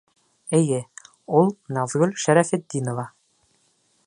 [0.59, 0.79] Эйе,
[1.41, 3.09] ул— Наҙгөл Шәрәфетдинова.